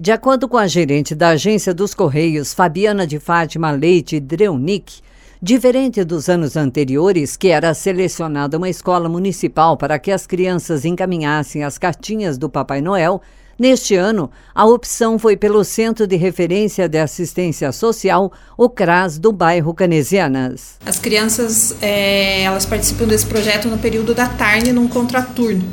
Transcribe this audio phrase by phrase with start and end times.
[0.00, 5.00] De acordo com a gerente da Agência dos Correios, Fabiana de Fátima Leite Dreunic,
[5.42, 11.64] diferente dos anos anteriores, que era selecionada uma escola municipal para que as crianças encaminhassem
[11.64, 13.20] as cartinhas do Papai Noel,
[13.58, 19.32] Neste ano, a opção foi pelo Centro de Referência de Assistência Social, o CRAS, do
[19.32, 20.76] bairro Canesianas.
[20.86, 25.64] As crianças é, elas participam desse projeto no período da tarde, num contraturno.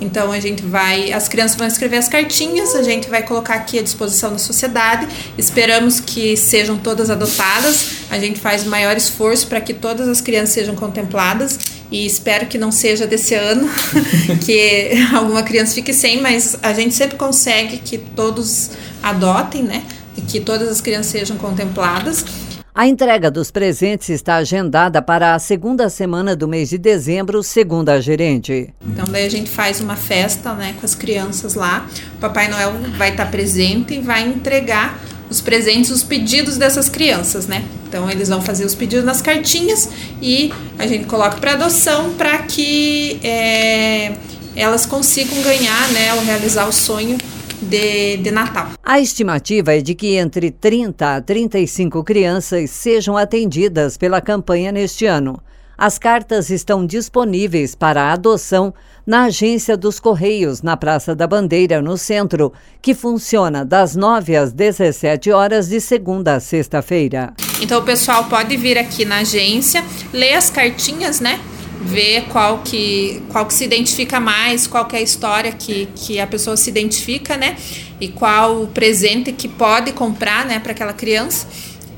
[0.00, 3.78] Então a gente vai, as crianças vão escrever as cartinhas, a gente vai colocar aqui
[3.78, 5.06] à disposição da sociedade.
[5.36, 8.06] Esperamos que sejam todas adotadas.
[8.10, 12.46] A gente faz o maior esforço para que todas as crianças sejam contempladas e espero
[12.46, 13.68] que não seja desse ano
[14.44, 18.70] que alguma criança fique sem, mas a gente sempre consegue que todos
[19.02, 19.84] adotem, né?
[20.16, 22.24] E que todas as crianças sejam contempladas.
[22.74, 27.88] A entrega dos presentes está agendada para a segunda semana do mês de dezembro, segundo
[27.88, 28.68] a gerente.
[28.86, 31.88] Então daí a gente faz uma festa, né, com as crianças lá.
[32.16, 35.00] O Papai Noel vai estar presente e vai entregar
[35.30, 37.64] os presentes, os pedidos dessas crianças, né?
[37.96, 39.88] Então eles vão fazer os pedidos nas cartinhas
[40.20, 44.14] e a gente coloca para adoção para que é,
[44.54, 47.16] elas consigam ganhar, né, ou realizar o sonho
[47.62, 48.72] de, de Natal.
[48.84, 55.06] A estimativa é de que entre 30 a 35 crianças sejam atendidas pela campanha neste
[55.06, 55.40] ano.
[55.78, 58.74] As cartas estão disponíveis para adoção
[59.06, 64.52] na Agência dos Correios, na Praça da Bandeira, no centro, que funciona das 9 às
[64.52, 67.32] 17 horas de segunda a sexta-feira.
[67.60, 71.40] Então o pessoal pode vir aqui na agência, ler as cartinhas, né?
[71.86, 76.18] ver qual que, qual que se identifica mais, qual que é a história que, que
[76.18, 77.56] a pessoa se identifica, né?
[78.00, 81.46] E qual o presente que pode comprar, né, para aquela criança.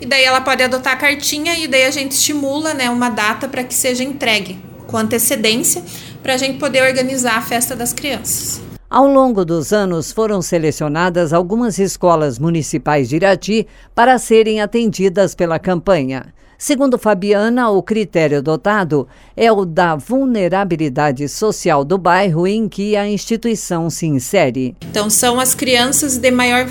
[0.01, 3.49] E daí ela pode adotar a cartinha e daí a gente estimula, né, uma data
[3.49, 5.83] para que seja entregue com antecedência
[6.23, 8.61] para a gente poder organizar a festa das crianças.
[8.91, 15.59] Ao longo dos anos, foram selecionadas algumas escolas municipais de Irati para serem atendidas pela
[15.59, 16.33] campanha.
[16.57, 23.07] Segundo Fabiana, o critério adotado é o da vulnerabilidade social do bairro em que a
[23.07, 24.75] instituição se insere.
[24.81, 26.67] Então, são as crianças de maior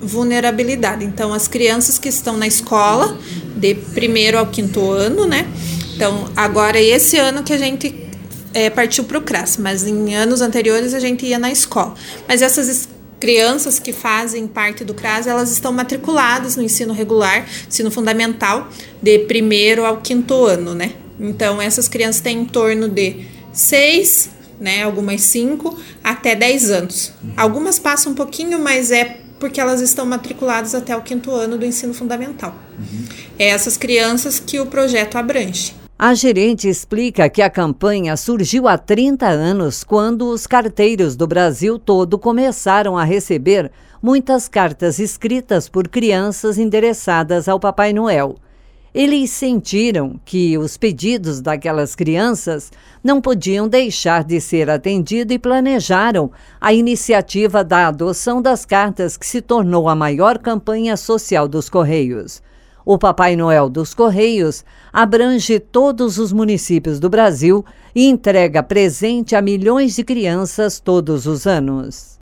[0.00, 1.04] vulnerabilidade.
[1.04, 3.16] Então, as crianças que estão na escola,
[3.54, 5.46] de primeiro ao quinto ano, né?
[5.94, 8.11] Então, agora, esse ano que a gente
[8.54, 11.94] é, partiu para o CRAS, mas em anos anteriores a gente ia na escola.
[12.28, 17.90] Mas essas crianças que fazem parte do CRAS, elas estão matriculadas no ensino regular, ensino
[17.90, 18.68] fundamental,
[19.00, 20.92] de primeiro ao quinto ano, né?
[21.20, 27.12] Então, essas crianças têm em torno de seis, né, algumas cinco, até dez anos.
[27.36, 31.64] Algumas passam um pouquinho, mas é porque elas estão matriculadas até o quinto ano do
[31.64, 32.56] ensino fundamental.
[32.78, 33.04] Uhum.
[33.38, 35.74] É essas crianças que o projeto abrange.
[36.04, 41.78] A gerente explica que a campanha surgiu há 30 anos, quando os carteiros do Brasil
[41.78, 43.70] todo começaram a receber
[44.02, 48.34] muitas cartas escritas por crianças endereçadas ao Papai Noel.
[48.92, 56.32] Eles sentiram que os pedidos daquelas crianças não podiam deixar de ser atendidos e planejaram
[56.60, 62.42] a iniciativa da adoção das cartas, que se tornou a maior campanha social dos Correios.
[62.84, 69.42] O Papai Noel dos Correios abrange todos os municípios do Brasil e entrega presente a
[69.42, 72.18] milhões de crianças todos os anos.